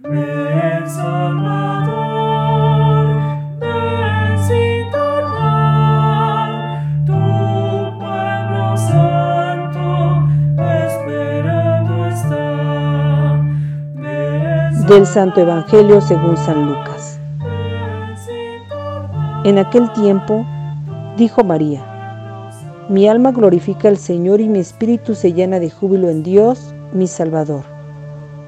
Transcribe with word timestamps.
Del 0.00 0.10
Santo 15.04 15.40
Evangelio 15.40 16.00
según 16.00 16.36
San 16.36 16.66
Lucas. 16.68 17.18
En 19.42 19.58
aquel 19.58 19.92
tiempo 19.94 20.46
dijo 21.16 21.42
María, 21.42 21.82
Mi 22.88 23.08
alma 23.08 23.32
glorifica 23.32 23.88
al 23.88 23.96
Señor 23.96 24.40
y 24.40 24.48
mi 24.48 24.60
espíritu 24.60 25.16
se 25.16 25.32
llena 25.32 25.58
de 25.58 25.70
júbilo 25.70 26.08
en 26.08 26.22
Dios, 26.22 26.72
mi 26.92 27.08
Salvador, 27.08 27.77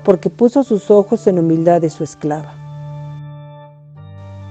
porque 0.04 0.30
puso 0.30 0.62
sus 0.64 0.90
ojos 0.90 1.26
en 1.26 1.38
humildad 1.38 1.80
de 1.80 1.90
su 1.90 2.04
esclava. 2.04 2.54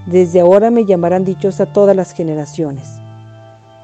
Desde 0.06 0.40
ahora 0.40 0.70
me 0.70 0.84
llamarán 0.84 1.24
dichosa 1.24 1.66
todas 1.72 1.94
las 1.94 2.12
generaciones, 2.12 3.00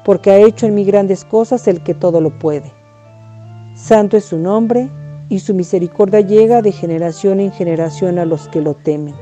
porque 0.03 0.31
ha 0.31 0.37
hecho 0.39 0.65
en 0.65 0.75
mí 0.75 0.83
grandes 0.83 1.23
cosas 1.25 1.67
el 1.67 1.81
que 1.83 1.93
todo 1.93 2.21
lo 2.21 2.37
puede. 2.37 2.71
Santo 3.75 4.17
es 4.17 4.25
su 4.25 4.37
nombre, 4.37 4.89
y 5.29 5.39
su 5.39 5.53
misericordia 5.53 6.21
llega 6.21 6.61
de 6.61 6.71
generación 6.71 7.39
en 7.39 7.51
generación 7.51 8.17
a 8.19 8.25
los 8.25 8.47
que 8.49 8.61
lo 8.61 8.73
temen. 8.73 9.15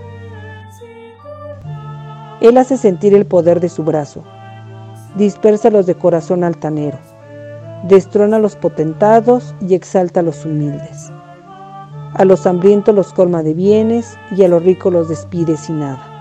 Él 2.42 2.58
hace 2.58 2.78
sentir 2.78 3.14
el 3.14 3.26
poder 3.26 3.60
de 3.60 3.70
su 3.70 3.84
brazo, 3.84 4.24
dispersa 5.16 5.70
los 5.70 5.86
de 5.86 5.96
corazón 5.96 6.44
altanero, 6.44 7.00
destrona 7.88 8.38
a 8.38 8.40
los 8.40 8.56
potentados 8.56 9.56
y 9.62 9.74
exalta 9.74 10.20
a 10.20 10.24
los 10.24 10.46
humildes. 10.46 11.12
A 12.16 12.24
los 12.24 12.48
hambrientos 12.48 12.96
los 12.96 13.12
colma 13.12 13.44
de 13.44 13.54
bienes 13.54 14.18
y 14.32 14.44
a 14.44 14.48
los 14.48 14.64
ricos 14.64 14.94
los 14.94 15.10
despide 15.10 15.58
sin 15.58 15.82
nada. 15.82 16.12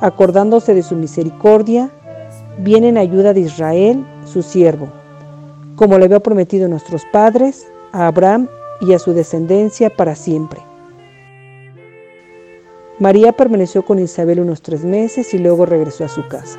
Acordándose 0.00 0.74
de 0.74 0.82
su 0.82 0.96
misericordia, 0.96 1.88
viene 2.58 2.88
en 2.88 2.98
ayuda 2.98 3.32
de 3.32 3.42
Israel, 3.42 4.04
su 4.24 4.42
siervo, 4.42 4.88
como 5.76 5.96
le 5.96 6.06
había 6.06 6.18
prometido 6.18 6.66
a 6.66 6.68
nuestros 6.68 7.04
padres, 7.12 7.68
a 7.92 8.08
Abraham 8.08 8.48
y 8.80 8.94
a 8.94 8.98
su 8.98 9.12
descendencia 9.12 9.90
para 9.90 10.16
siempre. 10.16 10.60
María 12.98 13.32
permaneció 13.32 13.84
con 13.84 14.00
Isabel 14.00 14.40
unos 14.40 14.60
tres 14.60 14.84
meses 14.84 15.34
y 15.34 15.38
luego 15.38 15.66
regresó 15.66 16.04
a 16.04 16.08
su 16.08 16.26
casa. 16.26 16.58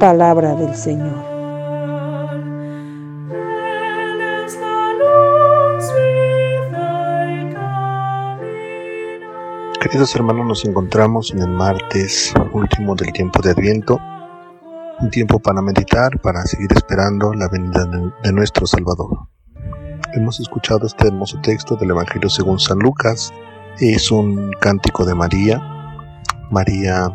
Palabra 0.00 0.54
del 0.54 0.74
Señor. 0.74 1.27
Queridos 9.88 10.14
hermanos, 10.16 10.46
nos 10.46 10.64
encontramos 10.66 11.30
en 11.30 11.38
el 11.38 11.48
martes 11.48 12.34
último 12.52 12.94
del 12.94 13.10
tiempo 13.10 13.40
de 13.40 13.52
Adviento, 13.52 13.98
un 15.00 15.08
tiempo 15.08 15.38
para 15.38 15.62
meditar, 15.62 16.20
para 16.20 16.42
seguir 16.42 16.68
esperando 16.74 17.32
la 17.32 17.48
venida 17.48 17.86
de, 18.22 18.32
nuestro 18.32 18.66
Salvador. 18.66 19.28
Hemos 20.12 20.40
escuchado 20.40 20.86
este 20.86 21.08
hermoso 21.08 21.40
texto 21.40 21.74
del 21.76 21.88
Evangelio 21.88 22.28
según 22.28 22.58
San 22.58 22.80
Lucas, 22.80 23.32
es 23.80 24.10
un 24.10 24.50
cántico 24.60 25.06
de 25.06 25.14
María. 25.14 25.58
María 26.50 27.06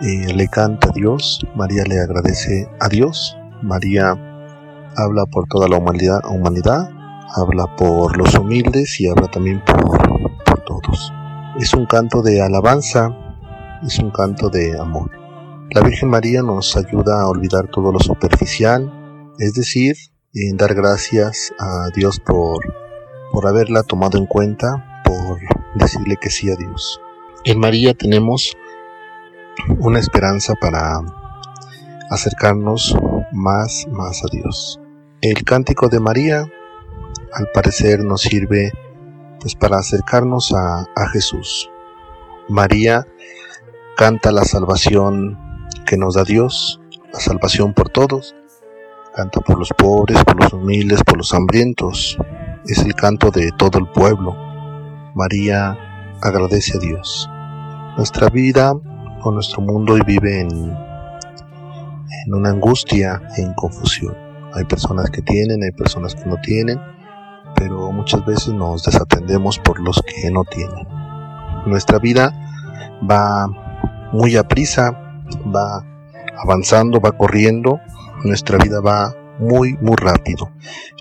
eh, 0.00 0.34
le 0.34 0.48
canta 0.48 0.88
a 0.88 0.92
Dios, 0.92 1.46
María 1.54 1.84
le 1.84 2.00
agradece 2.00 2.68
a 2.80 2.88
Dios, 2.88 3.38
María 3.62 4.10
habla 4.96 5.24
por 5.26 5.46
toda 5.46 5.68
la 5.68 5.78
humanidad, 5.78 6.20
humanidad 6.28 6.90
habla 7.36 7.76
por 7.76 8.16
los 8.16 8.34
humildes 8.34 9.00
y 9.00 9.08
habla 9.08 9.28
también 9.28 9.62
por. 9.64 9.97
Es 11.58 11.74
un 11.74 11.86
canto 11.86 12.22
de 12.22 12.40
alabanza, 12.40 13.10
es 13.84 13.98
un 13.98 14.12
canto 14.12 14.48
de 14.48 14.78
amor. 14.78 15.10
La 15.70 15.80
Virgen 15.80 16.08
María 16.08 16.40
nos 16.40 16.76
ayuda 16.76 17.20
a 17.20 17.28
olvidar 17.28 17.68
todo 17.68 17.90
lo 17.90 17.98
superficial, 17.98 19.34
es 19.40 19.54
decir, 19.54 19.96
en 20.34 20.56
dar 20.56 20.72
gracias 20.74 21.52
a 21.58 21.88
Dios 21.96 22.20
por, 22.20 22.60
por 23.32 23.48
haberla 23.48 23.82
tomado 23.82 24.18
en 24.18 24.26
cuenta, 24.26 25.02
por 25.04 25.40
decirle 25.74 26.16
que 26.20 26.30
sí 26.30 26.48
a 26.48 26.54
Dios. 26.54 27.00
En 27.44 27.58
María 27.58 27.92
tenemos 27.92 28.56
una 29.80 29.98
esperanza 29.98 30.54
para 30.60 31.00
acercarnos 32.08 32.94
más, 33.32 33.84
más 33.90 34.22
a 34.24 34.28
Dios. 34.30 34.78
El 35.22 35.42
cántico 35.42 35.88
de 35.88 35.98
María, 35.98 36.46
al 37.32 37.48
parecer, 37.52 38.04
nos 38.04 38.22
sirve 38.22 38.70
pues 39.40 39.54
para 39.54 39.78
acercarnos 39.78 40.52
a, 40.52 40.80
a 40.96 41.08
Jesús. 41.12 41.70
María 42.48 43.06
canta 43.96 44.32
la 44.32 44.44
salvación 44.44 45.38
que 45.86 45.96
nos 45.96 46.14
da 46.14 46.24
Dios, 46.24 46.80
la 47.12 47.20
salvación 47.20 47.74
por 47.74 47.88
todos, 47.88 48.34
canta 49.14 49.40
por 49.40 49.58
los 49.58 49.70
pobres, 49.76 50.22
por 50.24 50.42
los 50.42 50.52
humildes, 50.52 51.02
por 51.02 51.18
los 51.18 51.34
hambrientos, 51.34 52.16
es 52.66 52.78
el 52.78 52.94
canto 52.94 53.30
de 53.30 53.50
todo 53.56 53.78
el 53.78 53.88
pueblo. 53.88 54.36
María 55.14 55.76
agradece 56.22 56.76
a 56.76 56.80
Dios. 56.80 57.28
Nuestra 57.96 58.28
vida 58.28 58.72
o 59.22 59.30
nuestro 59.32 59.60
mundo 59.62 59.94
hoy 59.94 60.02
vive 60.06 60.40
en, 60.40 60.50
en 62.26 62.34
una 62.34 62.50
angustia, 62.50 63.20
en 63.36 63.54
confusión. 63.54 64.16
Hay 64.54 64.64
personas 64.64 65.10
que 65.10 65.22
tienen, 65.22 65.62
hay 65.62 65.72
personas 65.72 66.14
que 66.14 66.26
no 66.26 66.36
tienen, 66.42 66.80
pero 67.58 67.90
muchas 67.92 68.24
veces 68.24 68.54
nos 68.54 68.84
desatendemos 68.84 69.58
por 69.58 69.80
los 69.80 70.00
que 70.02 70.30
no 70.30 70.44
tienen. 70.44 70.86
Nuestra 71.66 71.98
vida 71.98 72.32
va 73.08 73.48
muy 74.12 74.36
a 74.36 74.46
prisa, 74.46 74.92
va 75.54 75.84
avanzando, 76.42 77.00
va 77.00 77.12
corriendo, 77.12 77.80
nuestra 78.24 78.58
vida 78.58 78.80
va 78.80 79.12
muy 79.38 79.76
muy 79.80 79.94
rápido 79.96 80.50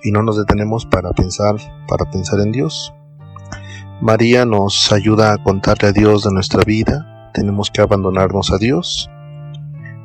y 0.04 0.12
no 0.12 0.22
nos 0.22 0.38
detenemos 0.38 0.86
para 0.86 1.12
pensar 1.12 1.56
para 1.88 2.10
pensar 2.10 2.40
en 2.40 2.52
Dios. 2.52 2.94
María 4.02 4.46
nos 4.46 4.92
ayuda 4.92 5.34
a 5.34 5.38
contarle 5.44 5.90
a 5.90 5.92
Dios 5.92 6.24
de 6.24 6.32
nuestra 6.32 6.64
vida, 6.64 7.32
tenemos 7.34 7.72
que 7.72 7.82
abandonarnos 7.82 8.52
a 8.52 8.58
Dios, 8.60 9.10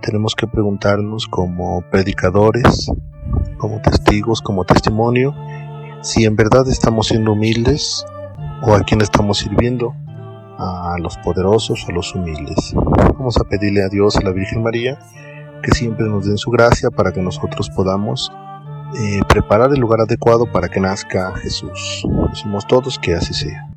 tenemos 0.01 0.35
que 0.35 0.47
preguntarnos 0.47 1.29
como 1.29 1.83
predicadores, 1.91 2.91
como 3.59 3.83
testigos, 3.83 4.41
como 4.41 4.65
testimonio, 4.65 5.35
si 6.03 6.25
en 6.25 6.37
verdad 6.37 6.69
estamos 6.69 7.09
siendo 7.09 7.33
humildes 7.33 8.05
o 8.63 8.75
a 8.75 8.81
quién 8.83 9.01
estamos 9.01 9.39
sirviendo, 9.39 9.95
a 10.59 10.97
los 11.01 11.17
poderosos 11.19 11.85
o 11.87 11.91
a 11.91 11.95
los 11.95 12.15
humildes. 12.15 12.75
Vamos 12.75 13.37
a 13.39 13.45
pedirle 13.45 13.83
a 13.83 13.89
Dios, 13.89 14.17
a 14.17 14.23
la 14.23 14.31
Virgen 14.31 14.63
María, 14.63 14.99
que 15.63 15.73
siempre 15.73 16.07
nos 16.07 16.27
den 16.27 16.39
su 16.39 16.51
gracia 16.51 16.91
para 16.91 17.13
que 17.13 17.21
nosotros 17.21 17.71
podamos 17.71 18.31
eh, 18.95 19.21
preparar 19.29 19.73
el 19.73 19.81
lugar 19.81 20.01
adecuado 20.03 20.47
para 20.51 20.69
que 20.69 20.81
nazca 20.81 21.33
Jesús. 21.37 22.05
Decimos 22.31 22.67
todos 22.67 22.99
que 22.99 23.15
así 23.15 23.33
sea. 23.35 23.69